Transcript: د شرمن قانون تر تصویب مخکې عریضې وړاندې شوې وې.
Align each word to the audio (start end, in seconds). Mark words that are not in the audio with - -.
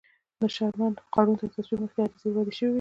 د 0.39 0.41
شرمن 0.55 0.93
قانون 1.15 1.35
تر 1.39 1.49
تصویب 1.55 1.79
مخکې 1.83 1.99
عریضې 2.03 2.27
وړاندې 2.29 2.55
شوې 2.57 2.67
وې. 2.67 2.69